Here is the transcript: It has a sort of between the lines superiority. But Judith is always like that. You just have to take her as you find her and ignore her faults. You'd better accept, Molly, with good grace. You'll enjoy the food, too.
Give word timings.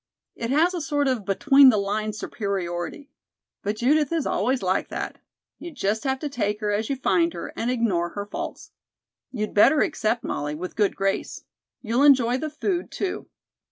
It 0.33 0.49
has 0.49 0.73
a 0.73 0.81
sort 0.81 1.07
of 1.07 1.25
between 1.25 1.69
the 1.69 1.77
lines 1.77 2.17
superiority. 2.17 3.11
But 3.61 3.75
Judith 3.75 4.11
is 4.11 4.25
always 4.25 4.63
like 4.63 4.87
that. 4.89 5.21
You 5.59 5.71
just 5.71 6.05
have 6.05 6.17
to 6.21 6.27
take 6.27 6.59
her 6.59 6.71
as 6.71 6.89
you 6.89 6.95
find 6.95 7.33
her 7.33 7.53
and 7.55 7.69
ignore 7.69 8.09
her 8.15 8.25
faults. 8.25 8.71
You'd 9.31 9.53
better 9.53 9.81
accept, 9.81 10.23
Molly, 10.23 10.55
with 10.55 10.75
good 10.75 10.95
grace. 10.95 11.43
You'll 11.83 12.01
enjoy 12.01 12.39
the 12.39 12.49
food, 12.49 12.89
too. 12.89 13.27